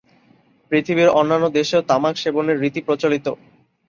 [0.71, 3.27] পৃথিবীর অন্যান্য দেশেও তামাক সেবনের রীতি প্রচলিত।